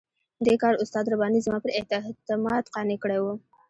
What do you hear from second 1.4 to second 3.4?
زما پر اعتماد قانع کړی وو.